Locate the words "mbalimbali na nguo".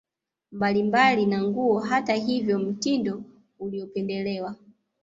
0.51-1.79